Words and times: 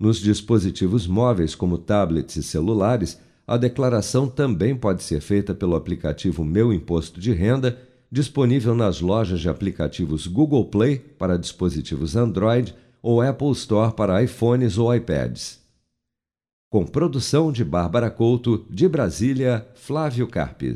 Nos 0.00 0.18
dispositivos 0.18 1.06
móveis, 1.06 1.54
como 1.54 1.76
tablets 1.76 2.36
e 2.36 2.42
celulares, 2.42 3.20
a 3.46 3.56
declaração 3.56 4.26
também 4.28 4.74
pode 4.74 5.02
ser 5.02 5.20
feita 5.20 5.54
pelo 5.54 5.76
aplicativo 5.76 6.44
Meu 6.44 6.72
Imposto 6.72 7.20
de 7.20 7.32
Renda, 7.32 7.78
disponível 8.10 8.74
nas 8.74 9.00
lojas 9.00 9.40
de 9.40 9.48
aplicativos 9.48 10.26
Google 10.26 10.64
Play 10.66 10.98
para 10.98 11.36
dispositivos 11.36 12.16
Android 12.16 12.74
ou 13.02 13.20
Apple 13.20 13.50
Store 13.52 13.92
para 13.92 14.22
iPhones 14.22 14.78
ou 14.78 14.94
iPads. 14.94 15.60
Com 16.70 16.86
produção 16.86 17.52
de 17.52 17.64
Bárbara 17.64 18.10
Couto, 18.10 18.64
de 18.70 18.88
Brasília, 18.88 19.66
Flávio 19.74 20.26
Carpes. 20.26 20.70